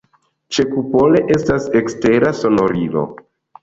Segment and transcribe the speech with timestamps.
[0.57, 3.09] Ĉekupole estas ekstera sonorilo.